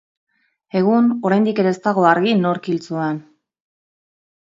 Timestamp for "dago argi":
1.83-2.33